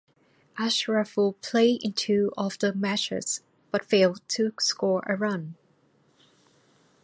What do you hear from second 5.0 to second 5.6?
a run.